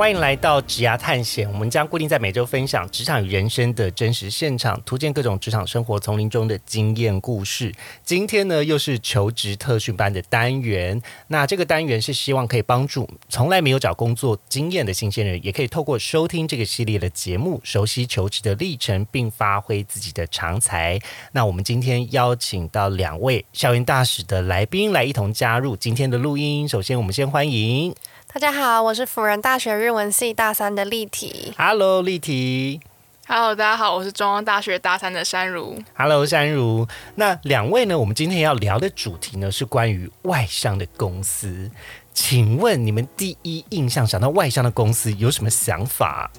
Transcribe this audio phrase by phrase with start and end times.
[0.00, 7.70] 欢迎来到职涯探险，我们将固定在每周分享职场与人生的真实现场，图鉴各种职场生活丛林中的经验故事。
[8.02, 11.02] 今天呢，又是求职特训班的单元。
[11.26, 20.98] 那这个单元是希望可以帮助从来没有找工作经验的新鲜人，也可以透过收听这个系列的节目，熟悉求职的历程，并发挥自己的长才。
[21.32, 26.66] 那我们今天邀请到两位校园大使的来宾来一同加入今天的录音。
[26.66, 27.94] 首先，我们先欢迎。
[28.32, 31.52] 大家好，我是辅仁大学日文系大三的立体。
[31.58, 32.80] Hello，丽缇。
[33.26, 35.76] Hello，大家好，我是中央大学大三的山如。
[35.96, 36.86] Hello，山如。
[37.16, 37.98] 那两位呢？
[37.98, 41.68] 我们今天要聊的主题呢是关于外商的公司。
[42.14, 46.30] 请问你们第一印象想到外商的公司有什么想法？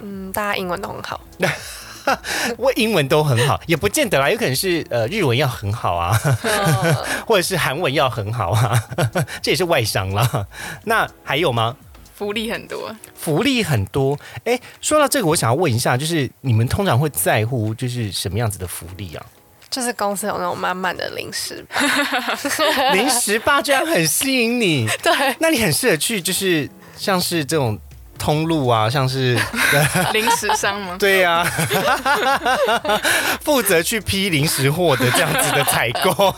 [0.00, 1.18] 嗯，大家英文都很好。
[2.58, 6.18] 我英文都很好，也不见得啦，有可能是呃日文要很好啊，
[7.26, 8.84] 或者是韩文要很好啊，
[9.42, 10.46] 这也是外商啦。
[10.84, 11.76] 那还有吗？
[12.14, 14.16] 福利很多，福利很多。
[14.44, 19.26] 哎，说到这个，我想要问一下，就是你们通常会在乎就是什么样子的福利啊？
[19.68, 21.66] 就是公司有那种满满的零食，
[22.92, 27.76] 零食吧居然很吸引你，对，那你很适合去就是像是这种
[28.24, 29.38] 通路啊，像是
[30.14, 30.96] 零食商吗？
[30.98, 31.44] 对呀、
[33.44, 36.10] 负责去批零食货的这样子的采购。
[36.10, 36.32] 好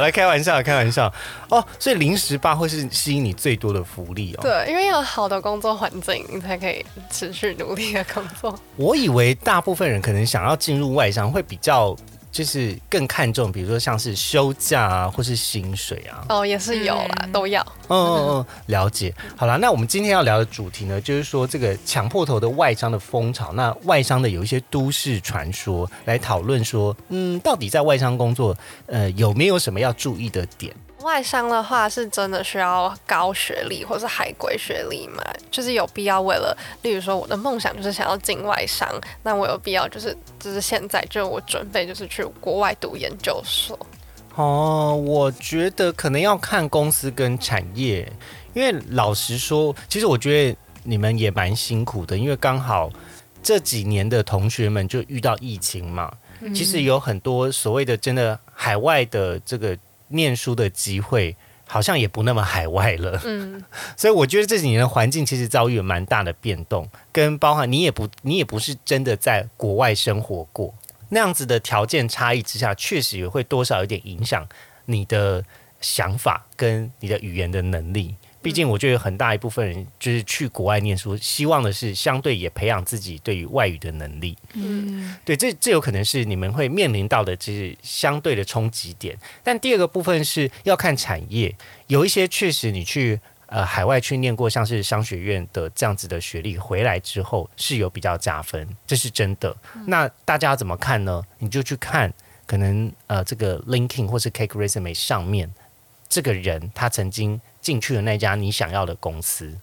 [0.00, 1.10] 了，开玩笑，开玩笑
[1.48, 1.64] 哦。
[1.78, 4.40] 所以零食吧会是吸引你最多的福利哦。
[4.42, 8.54] 对，因为有好的工作环境，你才可以持续努力的工作。
[8.76, 11.96] 我以为大部分人可能想要进入外商会比较。
[12.30, 16.24] 就是更看重，比如说像是休假啊，或是薪水啊。
[16.28, 17.60] 哦，也是有啦，嗯都要。
[17.88, 19.12] 嗯嗯嗯，了解。
[19.36, 23.52] 好了，那我们今天要聊的主题呢，就是说这个抢破头的外商的风潮。
[23.52, 30.74] 那外商的有一些都市传说，来讨论说，嗯，到底在外商工作，呃，有没有什么要注意的点？
[31.02, 35.22] 外商的话是真的需要高学历或是海归学历嘛？
[35.50, 38.88] 就是有必要为了，例如说我的梦想就是想要进外商，
[39.22, 43.78] 那我有必要就是就是现在就我准备就是去国外读研究所。
[44.36, 48.10] 哦，我觉得可能要看公司跟产业，
[48.54, 52.90] 因为老实说，其实我觉得你们也蛮辛苦的，因为刚好
[53.42, 56.10] 这几年的同学们就遇到疫情嘛，
[56.54, 59.76] 其实有很多所谓的真的海外的这个
[60.10, 61.36] 念书的机会。
[61.72, 63.64] 好像也不那么海外了，嗯，
[63.96, 70.74] 所以我觉得这几年的环境其实遭遇了蛮大的变动，跟包含你也不你也不是真的在国外生活过，
[71.10, 74.44] 那样子的条件差异之下，确实也会多少有点影响
[74.86, 75.44] 你的
[75.80, 78.16] 想法跟你的语言的能力。
[78.42, 84.36] 毕竟，我觉得很大一部分人就是去国外念书，希望的是相对也培养自己对于外语的能力。
[84.54, 89.14] 嗯，对，这这有可能是你们会面临到的，就是相对的冲击点。
[89.42, 91.54] 但第二个部分是要看产业，
[91.88, 99.54] 有一些确实你去呃海外去念过像是商学院的这样子的学历，回来之后是有比较加分，这是真的。
[99.86, 101.22] 那大家要怎么看呢？
[101.40, 102.10] 你就去看
[102.46, 105.52] 可能呃这个 LinkedIn 或是 Cake Resume 上面
[106.08, 109.54] 这个人他曾经进去的那家你想要的公司，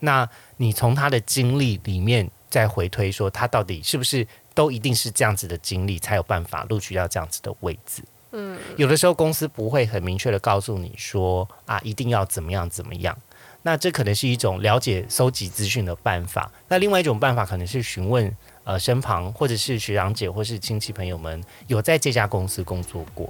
[0.00, 8.02] 那你从他的经历里面再回推说他到底是不是都一定是这样子的经历才有办法录取到这样子的位置。
[8.32, 13.16] 嗯，有的时候公司不会很明确的告诉你说啊，一定要怎么样怎么样。
[13.62, 16.50] 那这可能是一种了解、搜集资讯的办法。
[16.68, 23.28] 那另外一种办法可能是询问呃身旁或者是学长姐或是亲戚朋友们有在这家公司工作过，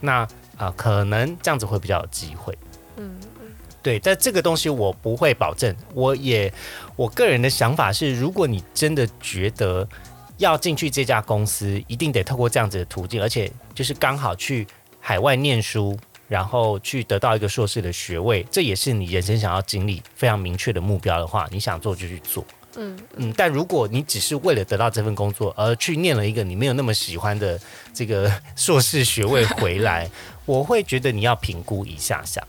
[0.00, 2.56] 那啊、呃可能这样子会比较有机会。
[3.86, 5.74] 嗯，对，但这个东西我不会保证。
[5.94, 6.52] 我也
[6.96, 9.88] 我个人的想法是，如果你真的觉得
[10.38, 14.66] 要进去这家公司，一定得透过这样子的途径，而且就是刚好去
[15.00, 15.96] 海外念书，
[16.28, 22.44] 然后去得到一个硕士的学位，这也是你人生想要经历非常明确的目标的话，你想做就去做。
[22.78, 27.58] 嗯嗯，但如果你只是为了得到这份工作而去念了一个你没有那么喜欢的
[27.94, 30.10] 这个 硕士学位回来，
[30.44, 32.46] 我会觉得你要评估一下下。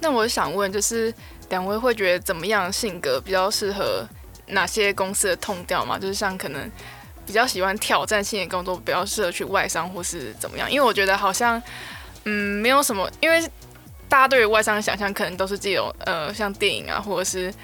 [0.00, 1.12] 那我想问，就是
[1.48, 4.06] 两位会觉得怎么样性格比较适合
[4.46, 5.98] 哪些公司的痛调吗？
[5.98, 6.70] 就是像可能
[7.26, 10.70] 比较喜欢挑战性的工作，比较适合去外商或是怎么样？
[10.70, 11.60] 因为我觉得好像，
[12.24, 13.40] 嗯，没有什么，因为
[14.08, 17.54] 大大家对于外商的想象可能都是这种呃，像电影啊，或者是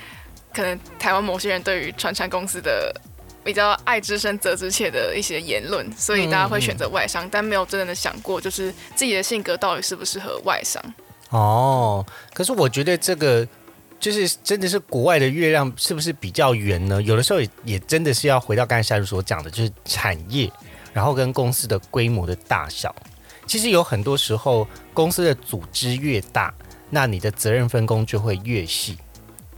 [0.54, 2.94] 可能台湾某些人对于传产公司的
[3.42, 10.80] 比较爱之深责之切的一些言论，所以大家会选择外商，但没有真正的想过就是自己的性格到底适不适合外商。
[11.34, 13.46] 哦，可是我觉得这个
[13.98, 17.02] 就是真的是国外的月亮是不是比较圆呢？
[17.02, 20.48] 有的时候也也真的是要回到刚才夏如所讲的，就是产业，
[20.92, 22.94] 然后跟公司的规模的大小。
[23.48, 26.54] 其实有很多时候，公司的组织越大，
[26.88, 28.96] 那你的责任分工就会越细，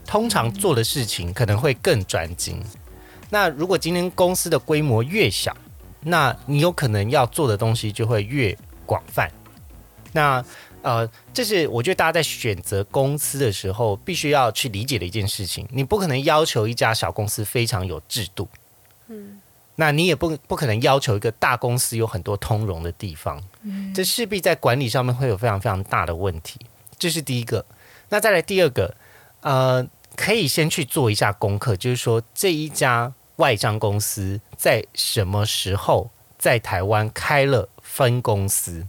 [0.06, 2.58] 通常做的事情可能会更专精。
[3.28, 5.54] 那如果今天公司的规模越小，
[6.00, 8.56] 那你有可能要做的东西就会越
[8.86, 9.30] 广泛。
[10.12, 10.42] 那
[10.86, 15.66] 呃，这是我觉得大家在选择公司的时候必须要去理解的一件事情。
[15.72, 18.46] 你不可能要求一家小公司非常有制度，
[19.08, 19.40] 嗯，
[19.74, 26.60] 那你也不不可能要求一个大公司有很多通融的地方，嗯，这势必在管理上面会有非常非常大的问题。
[26.96, 27.66] 这是第一个。
[28.10, 28.94] 那再来第二个，
[29.40, 29.84] 呃，
[30.14, 36.08] 可以先去做一下功课，就是说这一家外商公司在什么时候
[36.38, 38.86] 在台湾开了分公司。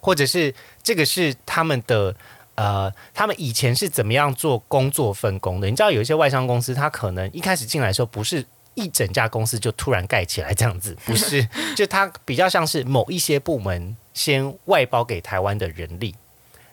[0.00, 2.14] 或者是这个是他们的
[2.56, 5.68] 呃，他们以前是怎么样做工作分工的？
[5.68, 8.44] 你知道有一些外商公司，他可能一开始进来的时候不是
[8.74, 16.14] 一整家公司就突然盖起来这样子， 不是，就它比较像是某一些部门先外包给台湾的人力，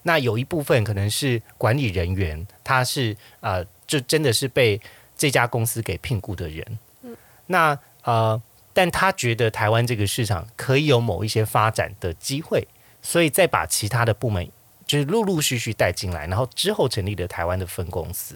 [0.03, 4.81] 那有一部分可能是管理人员，他是呃，就真的是被
[5.18, 7.15] 这家公司给聘雇的人，嗯，
[7.45, 8.41] 那呃，
[8.74, 12.68] 但他觉得台湾这个市场可以有某一些发展的机会。
[13.07, 14.45] 所以再把其他的部门
[14.86, 18.36] 就是陆陆续续带进来，然后之后成立了台湾的分公司。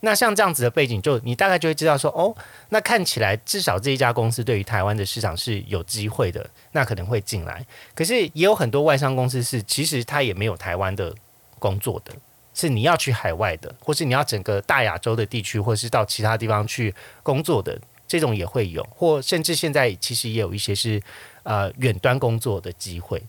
[0.00, 2.36] 那像这样子的背景，就你大概就会知道说，哦，
[2.68, 7.64] 那看起来至少这一家公司对于台湾的市场是有机会的，那可能会进来。
[7.94, 11.14] 可是也有很多外商公司是其实它也没有台湾的
[11.58, 12.12] 工作的，
[12.52, 21.02] 是你要去海外的，或是你要整个大亚洲的地区，或是到其他地方去工作的这种也会有，或甚至现在其实也有一些是
[21.44, 23.22] 呃远端工作的机会。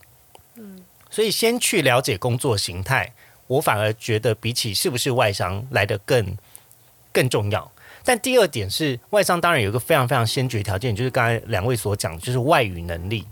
[1.10, 3.14] 所以先去了解工作形态，
[3.48, 6.38] 我反而觉得比起是不是外商来的更
[7.14, 7.72] 更重要。
[8.04, 13.26] 但第二点是，外商当然有一个非常非常先决条件，就是刚才两位所讲，就是外语能力。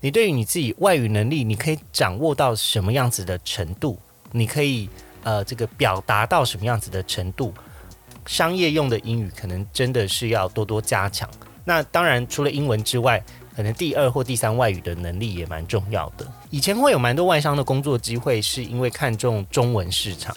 [0.00, 3.98] 你对于你自己外语能力，你可以掌握到什么样子的程度？
[4.32, 4.90] 你可以
[5.22, 7.54] 呃，这个表达到什么样子的程度？
[8.26, 11.28] 商业用的英语可能真的是要多多加强。
[11.64, 13.22] 那当然，除了英文之外。
[13.54, 16.26] 可能第二或第三外语的能力也蛮重要的。
[16.50, 20.36] 以前会有蛮多外商的工作机会，是因为看中中文市场，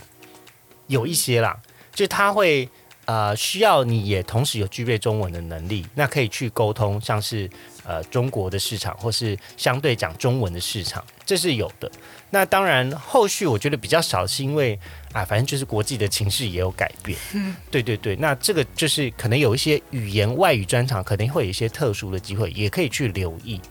[0.88, 1.58] 有一些啦，
[1.94, 2.68] 就他会
[3.06, 7.50] 呃需要你也同时有具备中文的能力，那可以去沟通，像是
[7.84, 11.92] 呃中国的市场或是相对讲中文的市场，这是有的。
[12.30, 14.80] 那当然后续我觉得比较少，是因为。
[15.16, 23.62] 啊，反正就是国际的情势也有改变，嗯，对对对，那这个就是可能有一些语言外语专场，可能会有一些特殊的机会，也可以去留意。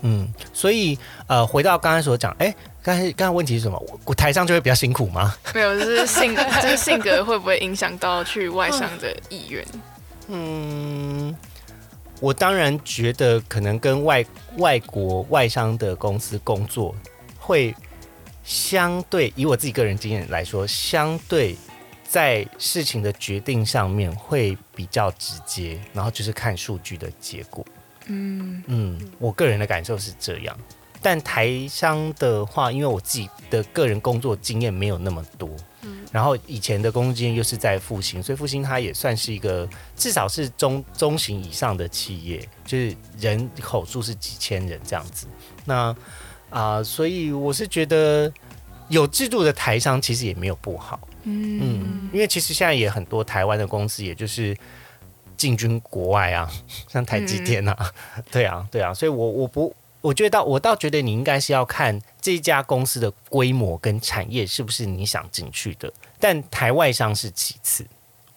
[0.00, 2.52] 嗯，所以呃，回到刚才所讲，哎，
[2.82, 3.80] 刚才刚才问题是什么？
[4.04, 5.36] 我台上就会比较辛苦吗？
[5.54, 9.64] 没有，就是性格， 就是性格会不会影响到去外商的意愿？
[10.26, 11.32] 嗯，
[12.20, 14.26] 我当然觉得可能跟外
[14.56, 16.92] 外国外商的公司工作
[17.38, 17.72] 会。
[18.44, 21.56] 相对以我自己个人经验来说，相对
[22.02, 27.64] 在事情的决定上面会比较直接，然后就是看数据的结果。
[28.06, 30.56] 嗯嗯，我个人的感受是这样。
[31.04, 35.48] 但台商的话，因为我自己的个人工作经验没有那么多，
[35.80, 45.26] 嗯，然后以前的工作经验又是在复兴，所以复兴它也算是一个至少是中中型以上的企业，就是人口数是几千人这样子。
[45.64, 45.92] 那
[46.52, 48.32] 啊，所以我是觉得
[48.88, 54.56] 有制度的台商其实也没有不好，嗯，因为其实现在也很多台湾的公司，也就是
[55.36, 56.50] 进军国外啊，
[56.88, 57.92] 像台积电啊，
[58.30, 67.86] 对啊，对啊，所以我我不，我觉得我倒觉得你应该是要看这家公司的规模跟产业是不是你想进去的，但台外商是其次。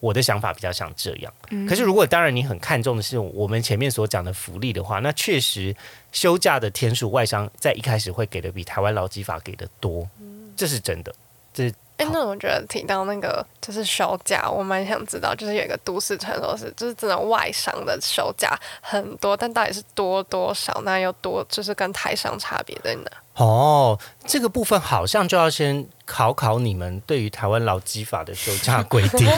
[0.00, 1.32] 我的想法比较像这样，
[1.68, 5.74] 可是如果当然你很看重的是我们前面所讲的福利的话，那确实
[6.12, 10.08] 休假的天数外商在一开始会给的比台湾劳基法给的多，
[10.54, 11.14] 这是真的。
[11.54, 20.82] 这哎，那我觉得提到那个就是休假，我蛮想知道，就是有一个都市传说，是就是真的外商的休假很多，但到底是多多少？
[20.84, 23.10] 那又多就是跟台商差别在哪？
[23.42, 29.28] 哦，这个部分好像就要先考考你们对于台湾劳基法的休假规定。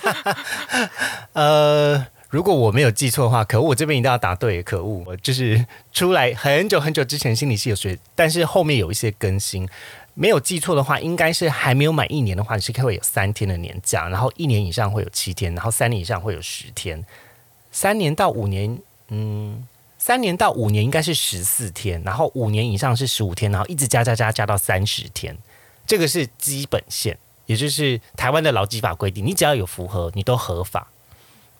[1.32, 4.62] 呃，如果我没有记错的话，可恶，我这边一定要答对。
[4.62, 9.66] 可恶，我就是出来很久很久之前心理系有学，但是后面有一些更新。
[10.20, 17.02] 没有记错的话，应该是还没有满一年的话，你是会有三天的年假，然后一年以上会有七天，然后三年以上会有十天，
[17.72, 19.66] 三年到五年，嗯，
[19.98, 25.34] 三年到五年应该是十四天，然后五年以上是十五天，然后一直加加加加到三十天，
[25.86, 30.88] 这个是基本线，也就是台湾的劳基法规定，你只要有符合，你都合法。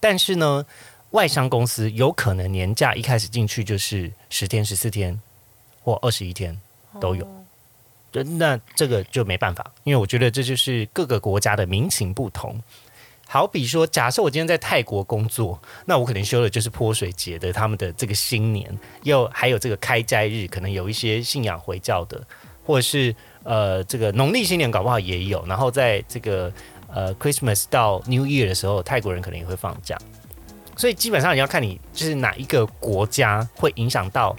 [0.00, 0.66] 但是呢，
[1.12, 5.18] 外商公司有可能年假一开始进去就是十天、十四天
[5.82, 6.60] 或二十一天
[7.00, 7.39] 都有。
[8.12, 12.60] 那这个就没办法，因为我觉得这就是各个国家的民情不同。
[13.28, 22.20] 好比说，假设我今天在泰国工作，那我可能休的就是泼水节的他们的这个新年，又还有这个开斋日，可能有一些信仰回教的，
[22.66, 23.14] 或者是
[23.44, 25.44] 呃这个农历新年搞不好也有。
[25.46, 26.52] 然后在这个
[26.92, 29.96] 呃 Christmas 到 New Year 的时候，泰国人可能也会放假。
[30.76, 34.34] 所以基本上你要看你就是哪一个国家会影响到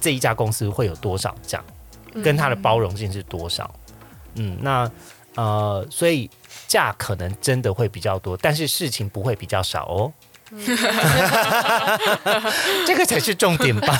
[0.00, 1.62] 这一家公司会有多少假。
[2.22, 3.72] 跟他的包容性是多少？
[4.34, 4.90] 嗯，那
[5.34, 6.30] 呃，所以
[6.66, 10.12] 假可能真的会比较多，但是事情不会比较少哦。
[12.84, 13.96] 这个才是重点吧？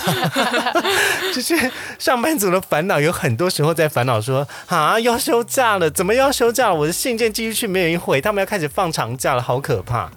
[1.32, 6.74] 就是上班族的烦恼，有很多时候在烦恼说啊，要休假了，怎么要休假了？
[6.74, 10.10] 我的信件继续去没人回，他们要开始放长假了，好可怕！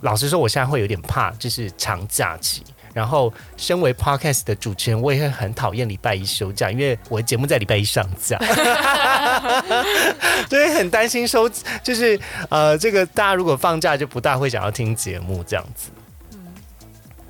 [0.00, 2.64] 老实说，我现在会有点怕，就是长假期。
[2.94, 8.38] 然后，身为 podcast 的主持人，我也会很讨厌礼拜一休假，因为我的节目在礼拜一上架，
[10.48, 11.48] 所以很担心收，
[11.82, 12.18] 就是
[12.48, 15.90] 呃，这个大家如果放假就不大会想要听节目这样子。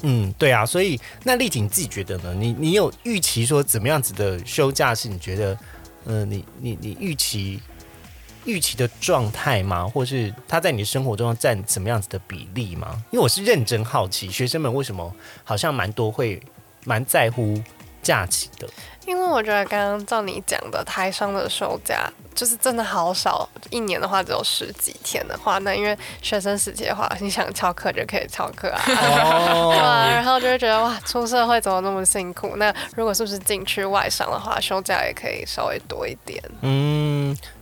[0.03, 2.33] 嗯，对啊，所以那丽婷自己觉得呢？
[2.33, 5.59] 你你有预期说怎么样子的休假是你觉得，
[6.07, 7.61] 嗯，你你你预期？
[8.49, 9.87] 预期的状态吗？
[9.87, 12.97] 或是他在你的生活中占什么样子的比例吗？
[13.11, 15.15] 因为我是认真好奇，学生们为什么
[15.45, 16.43] 好像蛮多会
[16.85, 17.63] 蛮在乎
[18.03, 18.67] 假期的。
[19.07, 32.57] 因为我觉得刚刚照你讲的，台商的休假就是真的好少，一年的话只有十几天的话，那因为学生时期的话，你想翘课就可以翘课啊，对啊，然后就会觉得哇，出社会怎么那么辛苦？
[32.57, 36.43] 那如果是不是进去外商的话，休假也可以稍微多一点？
[36.61, 37.08] 嗯，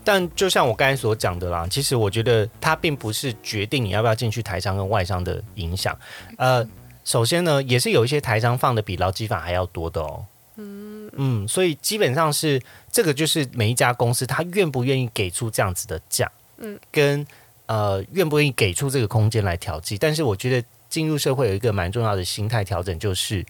[0.04, 5.96] 但就像我刚才所讲的啦，其实我觉得它并不是决定你要不要进去台商跟外商的影响。
[6.38, 6.66] 呃，
[7.04, 10.24] 首先呢，也是有一些台商放的比劳基法还要多的哦。
[10.56, 17.26] 嗯嗯，所以基本上是这个，就是每一家公司他愿不愿意给出这样子的价，嗯，跟
[17.66, 19.98] 呃愿不愿意给出这个空间来调剂。
[19.98, 23.44] 但是我觉得进入社会有一个蛮重要的心态调整，就是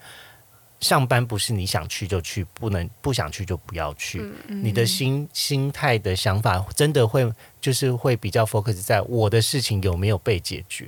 [0.81, 4.23] 上班不是你想去就去，不能不想去就不要去。
[4.49, 7.31] 你的心心态的想法真的会
[7.61, 10.87] 就是会比较 focus 在我的事情有没有被解决，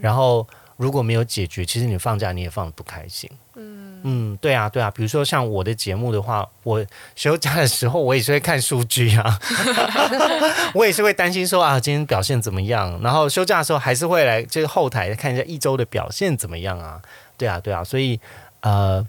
[0.00, 3.30] 然后如果没有解决，其实你放假你也放的不开心。
[3.54, 3.84] 嗯。
[4.08, 6.84] 嗯，对啊，对啊，比如说像我的节目的话，我
[7.16, 9.40] 休假的时候，我也是会看数据啊，
[10.74, 13.00] 我也是会担心说啊，今天表现怎么样？
[13.02, 17.02] 然后休假的时候还是会来就是后台看一下一周的表现怎么样啊？
[17.36, 18.20] 对啊，对啊，所以
[18.60, 19.04] 呃，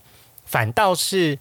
[0.48, 1.38] 反倒是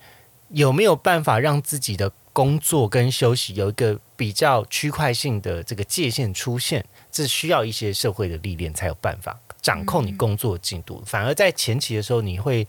[0.48, 11.02] 有没有办法让自己的工作跟休息有一个比较区块性的这个界限出现，这需要一些社会的历练才有办法掌控你工作进度。
[11.06, 12.66] 反而在前期的时候，你会。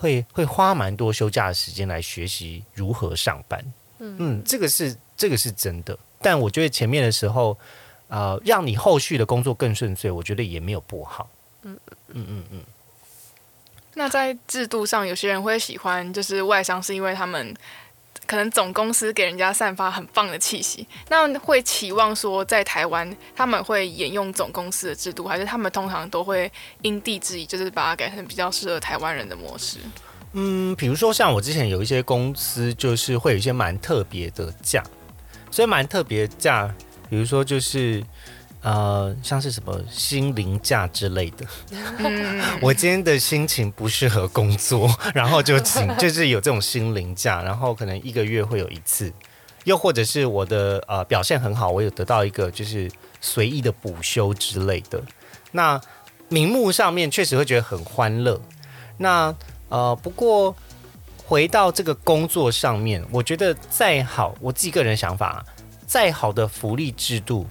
[0.00, 3.62] 会会花蛮多休假的时间来学习如何上班，
[3.98, 5.94] 嗯，嗯这个是这个是真的。
[6.22, 7.54] 但我觉得前面的时候，
[8.08, 11.28] 呃，让你后续的工作更顺遂，我觉得也没有不好。
[11.64, 11.78] 嗯
[12.14, 12.62] 嗯嗯嗯。
[13.94, 17.54] 那在制度上，有些人会喜欢就是外商，是因为他们。
[18.26, 26.48] 可能总公司给人家散发很棒的气息，那会期望说在台湾他们会沿用总公司的制度，还是他们通常都会
[26.82, 29.78] 因地制宜，就是把它改成比较适合台湾人的模式？
[30.34, 34.80] 嗯，比如说像我之前有一些公司，就是会有一些蛮特别的假，
[35.50, 36.72] 所以蛮特别的假，
[37.08, 38.04] 比如说就是。
[38.62, 41.46] 呃，像是什么心灵假之类的，
[42.60, 49.10] 我今天的心情不适合工作，然后就请，就是有这种心灵假，然后可能一个月会有一次，
[49.64, 52.90] 又或者是我的呃表现很好，我有得到一个就是
[53.22, 55.02] 随意的补休之类的。
[55.52, 55.80] 那
[56.28, 58.38] 名目上面确实会觉得很欢乐。
[58.98, 59.34] 那
[59.70, 60.54] 呃，不过
[61.24, 65.42] 回到这个工作上面，我觉得再好，我自己个人想法，
[65.86, 67.46] 再好的福利制度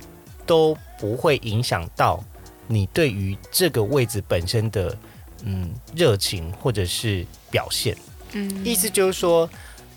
[0.46, 0.78] 都。
[1.00, 2.24] 不会影响到
[2.68, 4.96] 你对于这个位置本身的
[5.44, 7.98] 嗯热情或者是表现，
[8.34, 9.50] 嗯，意思就是说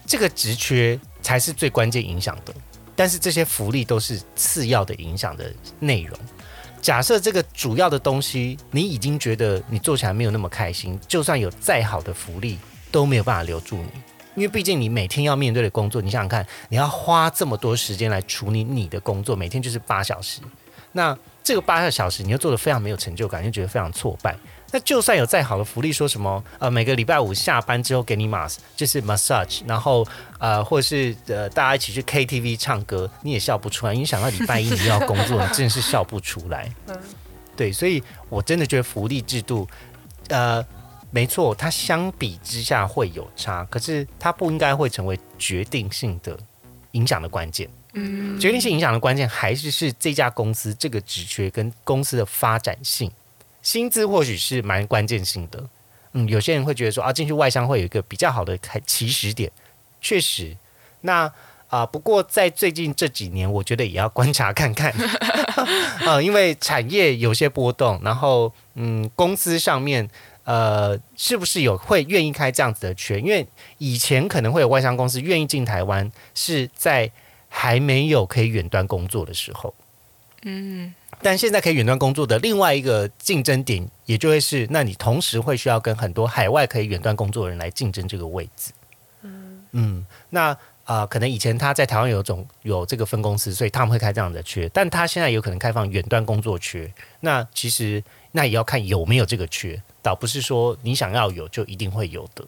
[0.07, 2.55] 这个职缺才是最关键影响的，
[2.95, 6.19] 但是这些福利都是次要的影响的内容。
[6.81, 12.59] 假设这个主要的东西你已经觉得你做起来没有那么开心，就算有再好的福利
[12.91, 13.89] 都没有办法留住你，
[14.35, 20.41] 因为毕竟你每天要面对的工作，你想想看，你要花这么多时间来处理你的工作，每天就是八小时，
[20.93, 24.37] 那这个八个小时你又做的非常没有成就感，又觉得非常挫败。
[24.75, 30.07] 那就算有再好的福利，说什么呃每个礼拜五下班之后给你 mas 就是 massage，然后
[30.39, 33.93] 呃或者是呃大家一起去 KTV 唱歌，你也笑不出来。
[33.93, 36.73] 你想到礼拜一你要工作，你真的是笑不出来。
[36.89, 36.99] 嗯，
[37.55, 39.69] 对，所以我真的觉得福利制度，
[40.29, 40.65] 呃，
[41.11, 46.39] 没错，它相比之下会有差，可是它不应该会成为决定性的
[46.93, 47.69] 影响的关键。
[47.95, 53.11] 嗯，决定性影响的关键还是是这家公司这个职缺跟公司的发展性。
[53.63, 55.65] 薪资或许是蛮关键性的，
[56.15, 59.53] 嗯，有些人会觉得说啊，进去外商会有一个比较好的开起始点，
[60.01, 60.57] 确实，
[61.03, 61.33] 那
[61.69, 64.93] 啊，不过在最近这几年，我觉得也要观察看看，
[66.05, 70.11] 呃，因为产业有些波动，然后嗯，公司上面
[70.43, 73.21] 呃，是不是有会愿意开这样子的缺？
[73.21, 73.47] 因为
[73.79, 77.11] 以前可能会有外商公司愿意进台湾，是在
[77.55, 79.75] 还没有可以远端工作的时候，
[80.43, 80.95] 嗯。
[81.25, 88.73] 但现在可以远端工作的另外一个竞争点，也就会是，那你同时会需要跟很多海外可以远端工作的人来竞争这个位置。
[89.23, 96.93] 嗯嗯，那啊，可能以前他在台湾有种有这个分公司，所以他们会开这样的缺，但他现在有可能开放远端工作缺。
[97.21, 102.45] 那其实那也要看有没有这个缺，倒不是说你想要有就一定会有的。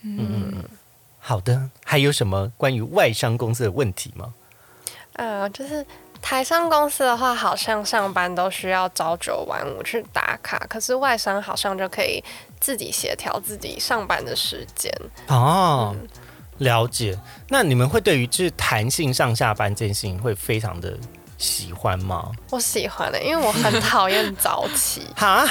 [0.00, 0.64] 嗯嗯嗯，
[1.28, 4.32] 好的，还有什么关于外商公司的问题吗？
[5.12, 5.84] 呃，就是。
[6.20, 12.20] 台商公司的话，好像上班都需要朝九晚五去打卡，可是外商好像就可以
[12.58, 14.92] 自己协调自己上班的时间。
[15.28, 15.94] 哦，
[16.58, 17.16] 了解。
[17.48, 20.98] 那你们会对于就是弹性上下班这件事情会非常的。
[21.38, 22.30] 喜欢吗？
[22.50, 25.02] 我喜欢的，因为我很讨厌早起。
[25.16, 25.48] 哈？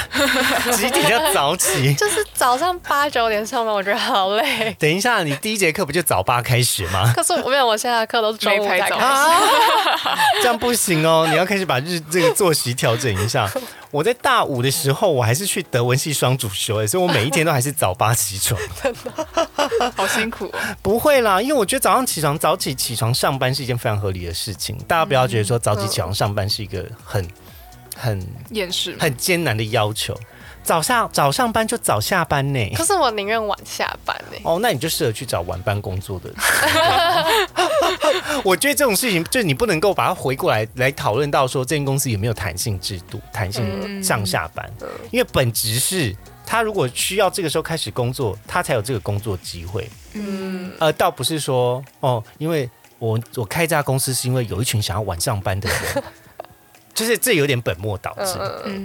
[0.76, 1.94] 几点要早起？
[1.96, 4.76] 就是早上八九点上班，我觉得好累。
[4.78, 7.10] 等一下，你第一节课不就早八开始吗？
[7.16, 8.94] 可是我没有，我现在的课都是中午才开始。
[10.42, 13.50] 这样不行哦，你要开始把日这个作息调整一下。
[13.90, 20.52] 我在大五的时候，我还是去德文系双主修，所以我每一天都还是早八起床，真的好辛苦。
[20.82, 24.76] 不会啦，因为我觉得早上起床早起起床上班是一件非常合理的事情。
[24.86, 27.26] 大家不要觉得说早起起床上班是一个很
[27.96, 30.18] 很厌世、很艰难的要求。
[30.64, 34.36] 早上早上班就早下班呢，可是我宁愿晚下班呢。
[34.42, 36.30] 哦，那你就适合去找晚班工作的。
[38.44, 44.70] 我觉得这种事情，就是你不能够把它回过来来讨论到说，这间公司有没有弹性制度、弹性上下班。
[45.10, 46.14] 因为本质是，
[46.44, 49.88] 他如果需要这个时候开始工作，他才有这个工作机会。
[50.12, 56.04] 嗯，呃，倒不是说哦，因为我我开这家公司是因为有一群想要晚上班的人。
[56.94, 58.34] 就是这有点本末倒置，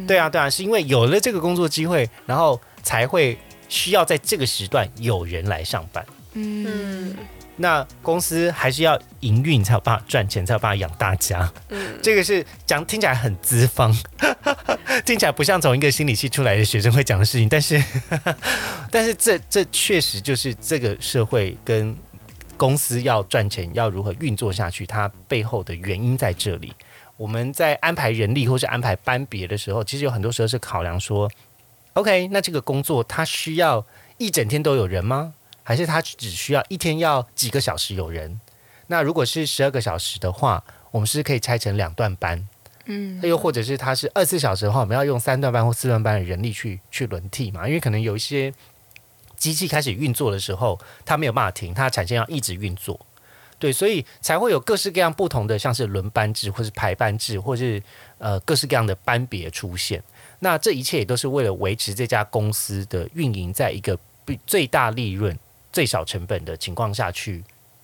[0.05, 3.35] 对啊，对啊，是因为有了这个工作机会，然后才会
[3.67, 6.05] 需要在这个时段有人来上班。
[6.33, 7.17] 嗯，
[7.55, 11.51] 那公司还是要营运才有办法赚钱，才有办法养大家。
[11.69, 13.91] 嗯， 这个是讲听起来很资方，
[15.03, 17.83] 听起来不像从一个心理系出来的学生会讲的事情，但是，
[18.91, 21.97] 但是这这确实就是这个社会跟
[22.57, 26.73] 公司要赚钱要如何运作下去，它背后的原因在这里。
[27.17, 31.29] 我们在安排人力或是安排班别的时候，其实有很多时候是考量说
[31.93, 33.85] ，OK，那这个工作它需要
[34.17, 35.33] 一整天都有人吗？
[35.61, 38.39] 还是它只需要一天要几个小时有人？
[38.87, 42.47] 那如果是十二个小时的话，我们是可以拆成两段班，
[42.85, 47.67] 嗯，又或者是它是二十四小时的话，我们要用三段班或四段班的人力去去轮替嘛？
[47.67, 48.53] 因为可能有一些
[49.43, 52.97] 机器开始运作的时候，它没有办法停，它产线要一直运作。
[53.59, 57.81] 对，所以才会有各式各样不同的，像是轮班制，或是排班制，或是
[58.19, 60.01] 呃各式各样的班别出现。
[60.39, 63.97] 那这一切也都是为了维持这家公司的运营，在一个
[64.47, 65.37] 最大利润、
[65.73, 67.43] 最少成本的情况下去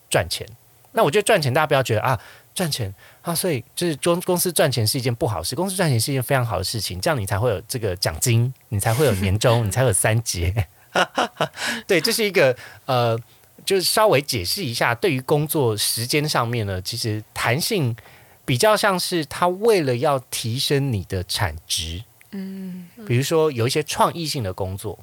[0.10, 0.48] 赚钱。
[0.94, 2.20] 那我觉得赚钱，大家不要觉得啊
[2.56, 5.56] 赚钱啊，所以就是公公司赚钱是一件不好事。
[5.56, 10.68] 公司赚钱是一件非常好的事情，这样你才会有这个奖金，你才会有年终，你才有三节。
[11.88, 13.20] 对，这是一个呃。
[13.66, 17.96] 就是稍微解释一下，对于工作时间上面呢，其实弹性
[18.44, 24.98] 比较像是他为了要提升你的产值，嗯，比如说有一些创意性的工作，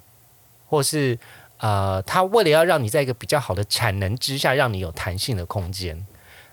[0.66, 1.16] 或是
[1.59, 6.05] 呃，他为了要让你在一个比较好的产能之下，让你有弹性的空间。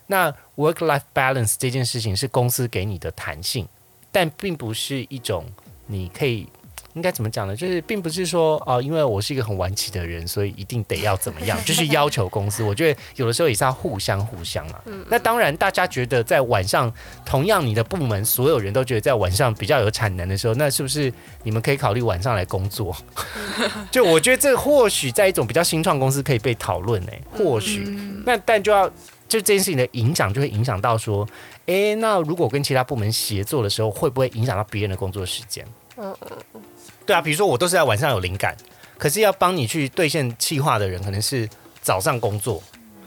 [0.05, 3.67] 那 work life balance 这件事情是公司给你的弹性，
[4.11, 5.49] 但并不是一种
[5.87, 6.47] 你可以
[6.93, 7.55] 应该怎么讲呢？
[7.55, 12.63] 就是并不是说哦、因为我是一个很晚起的人，所以一定得要怎么样， 就是要求公司。
[12.63, 14.81] 我觉得有的时候也是要互相互相啊。
[15.09, 16.91] 那当然，大家觉得在晚上，
[17.25, 21.11] 同样你的部门所有人都觉得在晚上比较有产能的时候，那是不是
[21.43, 22.95] 你们可以考虑晚上来工作？
[23.91, 27.83] 就我觉得这或许在一种比较新创公司可以被讨论诶，或许。
[28.25, 28.87] 那但就要
[29.27, 31.27] 就这件事情的影响，就会影响到说，
[31.65, 35.65] 诶，那如果跟其他部门协作的时候，会不会影响到别人的工作时间？
[35.97, 36.61] 嗯嗯
[37.05, 38.55] 对啊，比如说我都是在晚上有灵感，
[38.97, 41.47] 可是要帮你去兑现计划的人，可能是
[41.81, 42.61] 早上工作。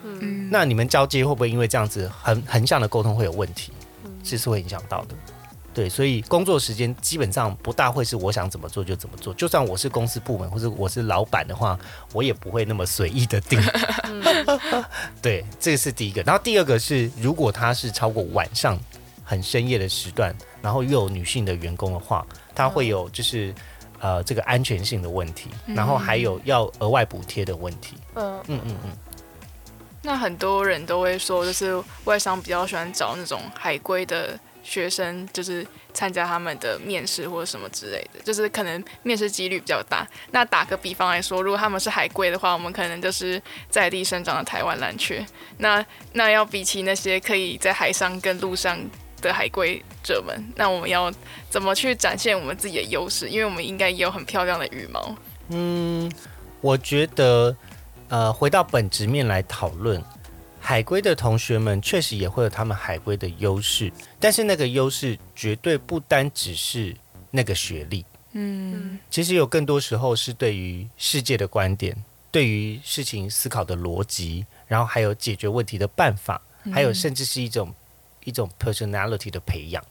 [0.05, 3.73] 嗯，那你们交接会不会因为这样子横横向的沟通会有问题？
[4.23, 5.15] 这是会影响到的。
[5.73, 9.35] 对，所以工作时间基本上不大会是我想怎么做就怎么做。
[9.35, 11.79] 就算我是公司部门或者我是老板的话，
[12.15, 13.61] 我也不会那么随意的定。
[15.21, 16.23] 对，这个是第一个。
[16.23, 18.79] 然后第二个是，如果他是超过晚上
[19.23, 23.55] 很深夜的时段，然后又有女性的员工的话，他会有就是
[24.01, 27.97] 呃这个安全性的问题，然后还有要额外补贴的问题。
[28.15, 28.91] 嗯嗯嗯嗯。
[30.03, 40.07] 那很多人都会说，就是外商比较喜欢找那种海归的学生，就是参加他们的面试或者什么之类的，就是可能面试几率比较大。
[40.31, 45.27] 那打个比方来说，如果他们是海归的话，我们可能就是在地生长的台湾蓝雀。
[45.59, 48.79] 那那要比起那些可以在海上跟陆上
[49.27, 51.13] 的海归者们，那我们要
[51.51, 53.29] 怎么去展现我们自己的优势？
[53.29, 55.15] 因为我们应该也有很漂亮的羽毛。
[55.49, 56.11] 嗯，
[56.61, 57.57] 我觉得，
[58.09, 60.03] 呃，回到本质面来讨论，
[60.61, 66.97] 海归的同学们确实也会有他们海归的优势，但是那个优势绝对不单只是
[67.31, 71.97] 那个学历，嗯其实有更多时候是对于世界的观点，
[72.31, 76.41] 对于事情思考的逻辑，然后还有解决问题的办法，
[76.73, 77.73] 还有甚至是一种
[78.27, 79.83] 一种 personality 的培养。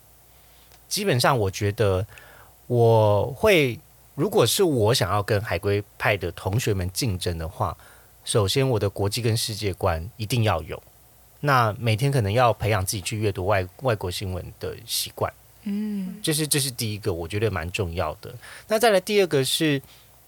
[0.88, 2.06] 基本上，我觉得
[2.68, 3.80] 我会，
[4.14, 7.76] 如果是我想要跟海归派的同学们竞争的话，
[8.24, 10.82] 首先我的国际跟世界观一定要有。
[11.42, 15.32] 那每天可能要培养自己去阅读外外国新闻的习惯。
[15.64, 18.34] 嗯这是这是第一个，我觉得蛮重要的。
[18.68, 19.82] 那再来第二个是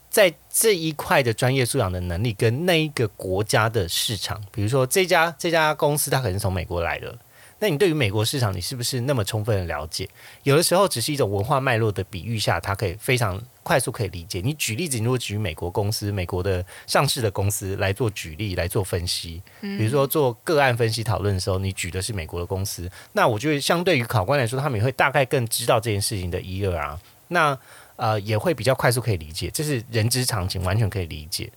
[0.10, 7.16] 在这一块的专业素养的能力跟那一个国家的市场，比如说这家这家公司它可能是从美国来的，
[7.60, 10.08] 那你对于美国市场你是不是那么充分的了解？
[10.44, 14.42] 有的时候只是一种文化脉络的比喻下，它可以非常快速可以理解。
[14.42, 27.00] 你举例子，你如果举美国公司、美国的上市的公司来做举例来做分析，比如说做个案分析讨论的时候，你举的是美国的公司，那我觉得相对于考官来说，他们也会大概更知道这件事情的一二啊。
[27.30, 27.58] 那
[27.98, 31.52] 呃也会比较快速可以理解，这是人之常情，完全可以理解。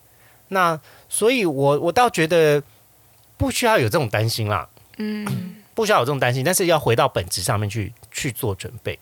[0.48, 2.60] 那所以我我倒觉得
[3.36, 8.98] 不需要有这种担心啦，嗯不需要有这种担心，但是要回到本质上面去去做准备，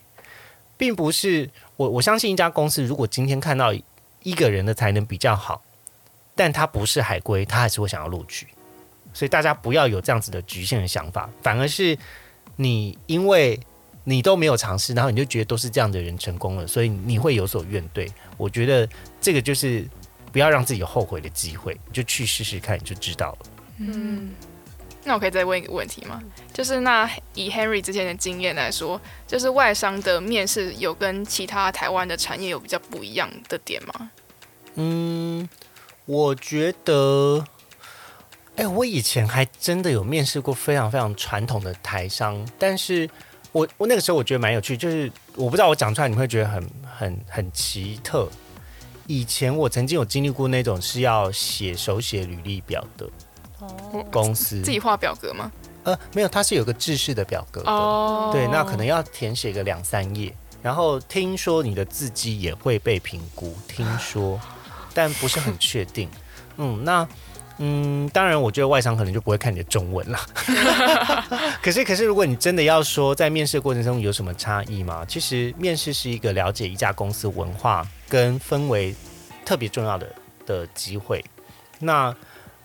[0.77, 3.73] 并不是我我相信一家公司如果今天看到
[4.23, 5.63] 一个人的才能比较好，
[6.35, 8.47] 但他不是海归，他还是会想要录取。
[9.15, 11.99] 所以大家不要有这样子的局限的想法，反而是
[12.57, 13.59] 你因为
[14.05, 18.09] 你都没有尝试，然后你就觉得都是这样的人成功了，所以你会有所怨怼。
[18.37, 18.89] 我觉得
[19.21, 19.89] 这个就是
[20.31, 23.39] 不要让自己后悔的机会，就去试试看，你就知道了。
[23.79, 24.31] 嗯。
[25.09, 26.23] 那我可以再问一个问题吗？
[26.53, 34.11] 就是那以 Henry 之前的经验来说，就是外商的面试有跟其他台湾的产业有比较不一样的点吗？
[34.75, 35.49] 嗯，
[36.05, 37.43] 我觉得，
[38.57, 43.09] 哎、我以前还真的有面试过非常非常传统的台商，但是
[43.53, 48.29] 我我那个时候我觉得蛮有趣，就是我不知道我讲出来你会觉得很很很奇特。
[49.07, 53.09] 以前我曾经有经历过那种是要写手写履历表的
[53.61, 55.51] 哦，公司，自己画表格吗？
[55.85, 64.39] 呃没有，它是有个制式的表格的，哦，对，那可能要填写个两三页，然后听说你的字迹也会被评估，听说，
[64.93, 66.09] 但不是很确定。
[66.59, 67.09] 嗯，那
[67.59, 70.19] 嗯，当然，我觉得外商可能就不会看你的中文了。
[71.63, 75.05] 可是，可是，如果你真的要说在面试的过程中有什么差异吗？
[75.09, 78.95] 其实，面试是一个了解一家公司文化跟氛围
[79.45, 81.25] 特别重要的的机会。
[81.81, 82.15] 那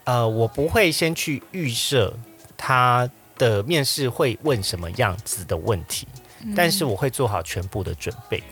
[0.06, 2.14] 呃，我不会先去预设
[2.58, 6.08] 他的面试会问什么样子的问题，
[6.56, 8.44] 但是我会做好全部的准备。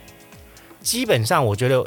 [0.82, 1.86] 基本上，我觉得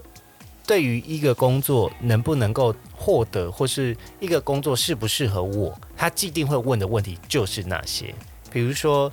[0.66, 8.14] 对于一个工作能不能够获得，或是一个工作适不适合我，他既定会问的问题就是那些，
[8.50, 9.10] 比如说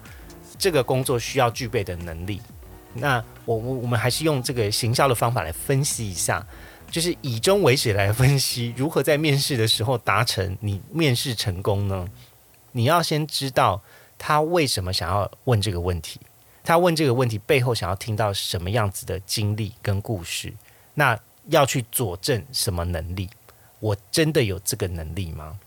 [0.58, 2.42] 这个工作需要具备的能力。
[2.94, 6.46] 那我我我们还是用这个行销的方法来分析一下，
[6.92, 12.10] 就是以终为始来分析如何在面试的时候达成你面试成功呢？
[12.74, 13.82] 你要先知道
[14.20, 16.20] 他为什么想要问这个问题，
[16.64, 20.54] 他问这个问题背后想要听到什么样子的经历跟故事。
[20.94, 23.30] 那要去佐证什么能力？
[23.80, 25.58] 我真的有这个能力吗？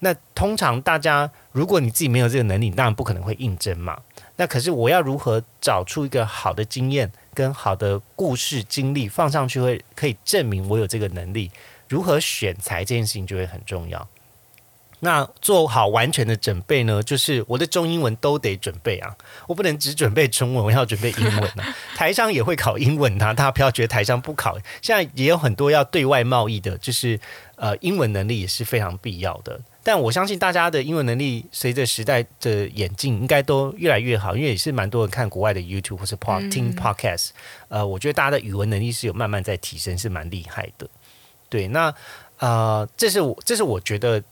[0.00, 4.00] 那通常大家，如果你自己没有这个能力，当然不可能会应征嘛。
[4.36, 11.50] 那可是我要如何找出一个好的经验跟好的故事经历放上去，会可以证明我有这个能力？
[11.88, 14.08] 如何选材这件事情就会很重要。
[15.02, 17.02] 那做好完全的准备呢？
[17.02, 19.16] 就是我的中英文都得准备啊，
[19.48, 21.74] 我不能只准备中文，我要准备英文啊。
[21.96, 24.58] 台上也会考英文啊，大家不要觉得台上不考。
[24.82, 27.18] 现在也有很多要对外贸易的，就是
[27.56, 29.60] 呃，英文能力也是非常必要的。
[29.82, 37.30] 但我相信大家的英文能力随着时代的演进，应该都越来越好，因为也是蛮多人看国外的 YouTube 或是 Pod 听 Podcast。
[37.68, 40.88] 呃，我觉得大家的语文能力是有慢慢在提升，是蛮厉害的。
[41.48, 41.94] 对，那
[42.38, 44.22] 呃，这是我这是我觉得。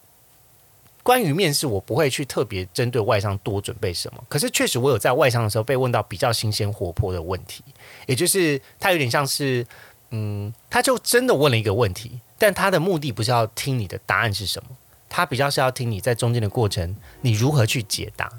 [1.05, 4.23] 关于面试，我不会去特别针对外商多准备什么。
[4.29, 7.65] 可是确实，我有在外商的时候被问到比较新鲜活泼的问题，
[8.05, 9.67] 也就是他有点像是，
[10.11, 14.69] 嗯，他就真的问了一个问题，但他的目的不是要听你的答案是什么，
[15.09, 18.31] 他比较是要听你在中间的过程，你如何去解答。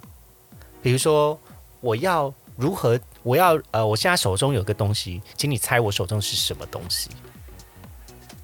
[0.81, 1.39] 比如说，
[1.81, 7.09] 我要如何，我要呃，我现在手中有个东西，请你猜我手中是什么东西，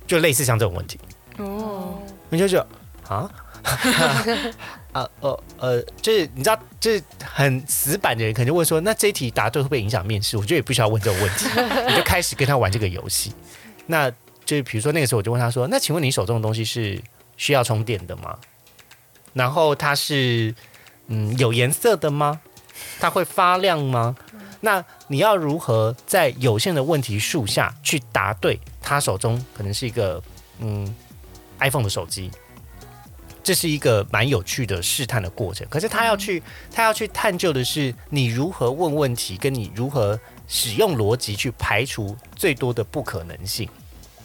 [0.07, 0.99] 就类似像这种问题。
[1.38, 2.67] 哦，你就得
[3.07, 3.29] 啊。
[4.91, 10.38] 啊 呃呃，就是你知道，就是很死板的人，肯定会说，那这一题答对会不会影响面试？
[10.38, 11.45] 我觉得也不需要问这种问题，
[11.89, 13.33] 你就开始跟他玩这个游戏。
[13.88, 14.09] 那
[14.45, 17.01] 就是比如说那个时候，我就问他说：“那请问你手中的东西是
[17.38, 18.38] 需要充电的吗？
[19.34, 20.54] 然后它是
[21.08, 22.39] 嗯有颜色的吗？
[23.00, 24.15] 它会发亮吗？
[24.62, 28.60] 那你要如何在有限的问题数下去答对？
[28.82, 30.21] 他手中可能是一个
[30.60, 30.93] 嗯
[31.60, 32.32] iPhone 的手机。”
[33.43, 43.69] 这是一个蛮有趣的试探的过程，可是他要去，他要去探究的是你如何问问题，跟你如何使用逻辑去排除最多的不可能性，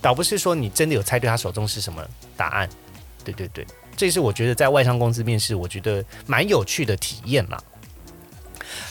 [0.01, 2.03] 倒不是说你真的有猜对他手中是什么
[2.35, 2.71] 答案。
[3.25, 7.59] 对对对，这是我觉得在外商公司面试，我觉得蛮有趣的体验嘛。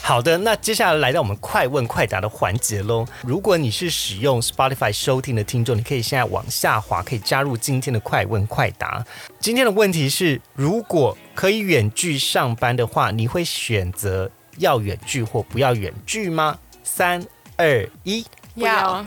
[0.02, 3.06] 好的，那接下来来到我们快问快答的环节喽。
[3.22, 9.06] 如果你是使用 Spotify 收听的听众，你可以现在往下滑，可以加入今天的快问快答。
[9.40, 16.60] 今天的问题是：如果可以远距上班的话，你会选择要远距或不要远距吗？
[16.84, 19.06] 三二一，要。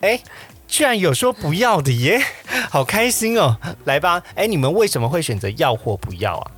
[0.00, 0.20] 哎，
[0.70, 2.22] 居然有说不要的耶，
[2.70, 3.58] 好开心哦！
[3.84, 6.50] 来吧，哎，你们为什么会选择要或不要啊？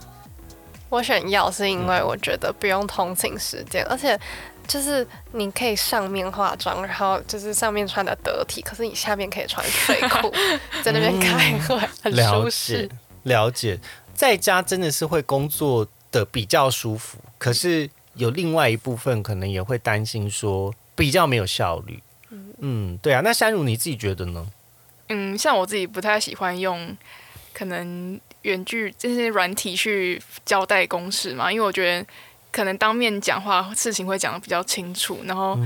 [0.90, 4.18] 我选要是因为我觉得不用通勤时间，而且
[4.68, 10.31] 就是你可以上面化妆，然后就是上面穿的得体，可是你下面可以穿睡裤
[10.85, 12.88] 在那边开会，很舒适。
[13.22, 13.81] 了解，
[14.14, 22.03] 在家真的是会工作的比较舒服，可是有另外一部分可能也会担心说比较没有效率。
[22.62, 24.46] 嗯，对啊，那山如你自己觉得呢？
[25.11, 26.96] 嗯，像我自己不太喜欢用，
[27.53, 28.18] 可能。
[28.42, 32.05] 远距这些软体去交代公式嘛，因为我觉得
[32.51, 35.57] 可能当面讲话事情会讲的比较清楚，然后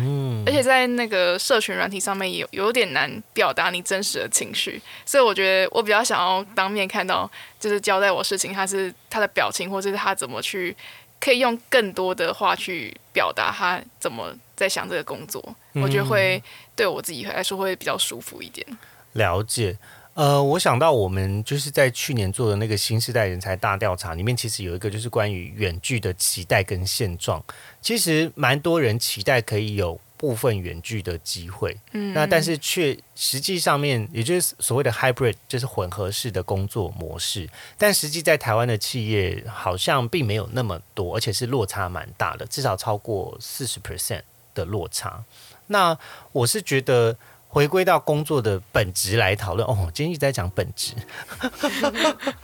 [0.45, 10.77] 而且在那个社群软体上面有有点难表达你真实的情绪，所以我觉得我比较想要当面看到，就是交代我事情，他是他的表情，或者是他怎么去
[11.19, 16.43] 可以用更多的话去表达他怎么在想这个工作，我觉得会
[16.75, 18.67] 对我自己来说会比较舒服一点。
[19.13, 19.77] 了解。
[20.15, 27.45] 呃，我想到我们就是在去年做的那个新时代人才大调查里面，其实有一个就是关于远距的期待跟现状。
[27.83, 37.47] 其实蛮多人期待可以有部分远距的机会，嗯，那但是却实际上面，也就是所谓的 hybrid，就是混合式的工作模式。
[37.77, 44.23] 但实际在台湾的企业好像并没有那么多，而且是落差蛮大的，至少超过四十 percent
[44.57, 45.23] 的落差。
[45.69, 45.97] 那
[46.33, 47.17] 我是觉得。
[47.49, 50.93] 回归到工作的本质来讨论哦，今天一直在讲本质，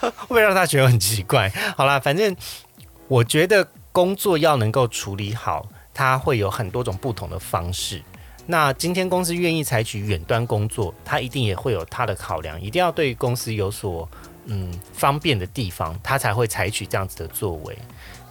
[0.01, 1.51] 会不会让他觉得很奇怪？
[1.77, 2.35] 好啦，反正
[3.09, 8.01] 我觉得工作要能够处理好，它会有很多种不同的方式。
[8.47, 14.09] 那今天公司愿意采取远端工作，它一定也会有它的考量，一定要对公司有所
[14.47, 17.77] 嗯方便的地方，它才会采取这样子的作为。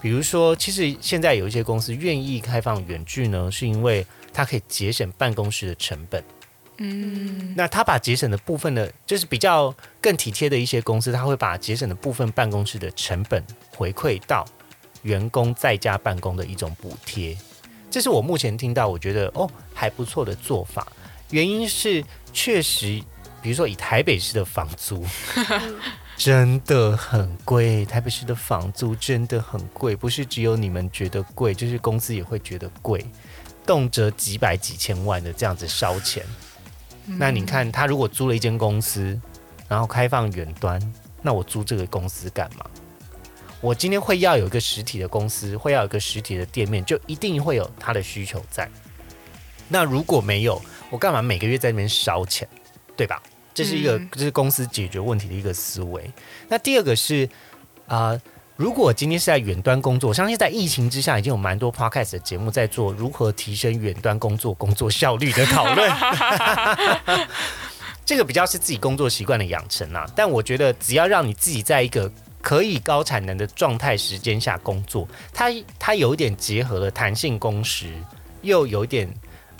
[0.02, 6.24] 比如说，其实现在有一些公司愿意开放远距呢，是因为它可以节省办公室的成本。
[6.84, 14.44] 嗯，那他把节省的部分的，就是比较更体贴的一些公司，他会把节省的部分办公室的成本回馈到
[15.04, 17.38] 员工在家办公的一种补贴。
[17.92, 20.92] 这是我目前听到我觉得哦还不错的做法。
[21.30, 23.00] 原因是确实，
[23.44, 25.06] 比如说以台北市的房租
[26.18, 33.04] 真的很贵，台北市的房租真的很贵，不是只有你们觉得贵，就是公司也会觉得贵，
[33.66, 36.24] 动辄几百几千万的这样子烧钱。
[37.06, 39.20] 那你看，他如果租了一间公司，
[39.68, 40.80] 然后开放远端，
[41.24, 42.66] 那我租这个公司干嘛？
[43.60, 48.70] 我今天会要有一个实体的公司，会要有一个实体的店面，就一定会有他的需求在。
[49.68, 52.48] 那如果没有，我干嘛每个月在那边烧钱，
[52.96, 53.22] 对吧？
[53.54, 56.12] 这是一个，这是公司解决问题的一个思维。
[56.48, 57.30] 那第二个是
[57.88, 58.20] 啊。
[58.58, 65.92] 如果今天是在远端工作，我相信在疫情之下，已经有蛮多 podcast 的节目在做如何提升远端工作工作效率的讨论。
[68.06, 77.92] 这个比较是自己工作习惯的养成啊，但我觉得只要让你自己在一个可以高产能的状态时间下工作，它它有一点结合了弹性工时，
[78.44, 79.12] 又有点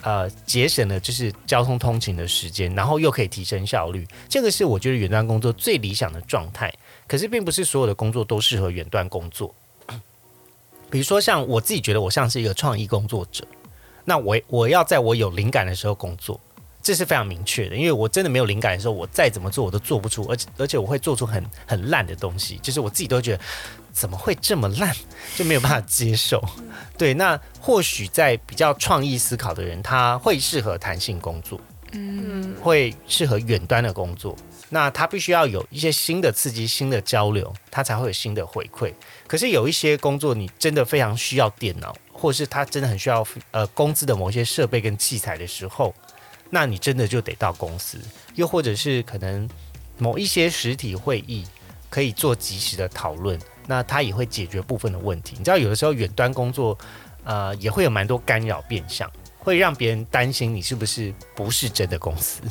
[0.02, 6.74] 呃节省了就是交通通勤的时间，然后又可以提升效率，这个是我觉得远端工作最理想的状态。
[7.08, 9.54] 可是，并不是所有的工作都适合远端工作。
[10.90, 13.46] 比如说，像我自己觉得，我像是一个创意工作者，
[14.06, 16.40] 那我我要在我有灵感的时候工作，
[16.82, 17.76] 这是非常明确的。
[17.76, 23.44] 因为我真的没有灵感的时候，我再怎么做我都做不出，而且而且我会做出很很烂的东西，就是我自己都觉得
[23.92, 24.96] 怎么会这么烂，
[25.36, 26.44] 就没有办法接受。
[26.98, 31.60] 对，那或许在比较创意思考的人，他会适合弹性工作，
[31.92, 34.36] 嗯，会适合远端的工作。
[34.74, 38.94] 那他必须要有一些新的刺激、新的交流，他才会有新的回馈。
[39.28, 45.94] 可是有一些工作，你真的非常需要电脑，或是他真的很需要呃工资的某些设备跟器材的时候，
[46.52, 47.98] 那你真的就得到公司。
[48.36, 49.50] 又或者是可能
[49.98, 51.44] 某一些实体会议
[51.90, 55.36] 可以做及时的讨论，那它也会解决部分的问题。
[55.40, 56.78] 你知道，有的时候远端工作
[57.24, 62.42] 呃也会有蛮多干扰变相，会让别人担心你是不是不是真的公司。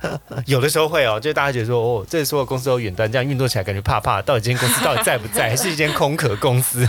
[0.46, 4.22] 有的时候会哦，就大家觉得说，哦，这所有公司都远端，这样运作起来感觉怕怕。
[4.22, 5.50] 到底这间公司到底在不在？
[5.50, 6.88] 还是一间空壳公司？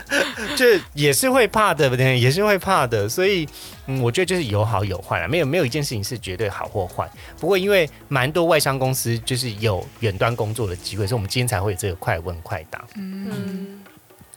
[0.56, 2.18] 就也是会怕的，不对？
[2.18, 3.08] 也是会怕的。
[3.08, 3.48] 所以，
[3.86, 7.10] 嗯，我觉得就是有好有坏啦，没有没有一件事情是绝对好或坏。
[7.38, 12.84] 不过，因为蛮多外商公司就是有远端工作的机会，所以我们今天才会有这个快问快答。
[12.96, 13.80] 嗯。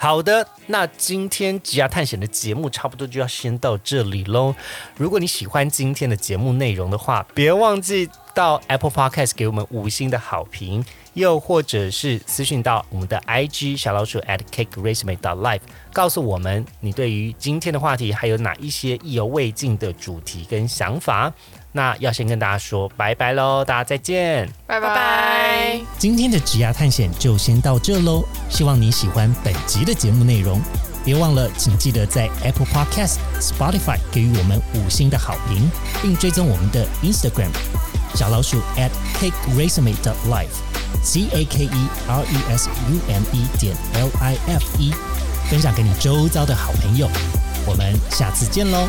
[0.04, 4.54] 好的，那今天职涯探险的节目差不多就要先到这里喽。
[4.98, 15.62] 如果你喜欢今天的节目内容的话，别忘记到 Apple Podcast 给我们五星的好评，又或者是私讯到我们的 IG 小老鼠 at cakeresume dot life，
[15.94, 21.32] 告诉我们你对于今天的话题还有哪一些意犹未尽的主题跟想法。
[21.76, 24.94] 那要先跟大家说拜拜喽，大家再见，拜拜。
[24.94, 25.82] 拜。
[25.98, 30.62] 今天的职涯探险就先到这喽，希望你喜欢本集的节目内容，
[31.04, 35.68] 别忘了，请记得在 Apple Podcast、Spotify 给予我们五星的好评，
[36.02, 37.50] 并追踪我们的 Instagram
[38.14, 43.48] 小老鼠 at cake resume dot life，c a k e r e s u m e
[43.60, 44.94] 点 l i f e，
[45.50, 47.10] 分享给你周遭的好朋友，
[47.66, 48.88] 我们下次见喽。